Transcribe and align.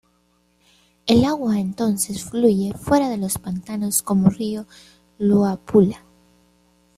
El 1.05 1.23
agua 1.25 1.59
entonces 1.59 2.23
fluye 2.25 2.73
fuera 2.73 3.07
de 3.07 3.17
los 3.17 3.37
pantanos 3.37 4.01
como 4.01 4.31
río 4.31 4.65
Luapula. 5.19 6.03